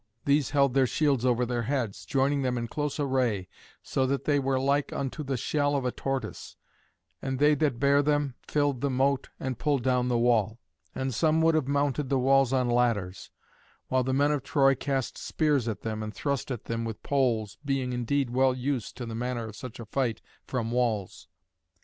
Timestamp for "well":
18.31-18.55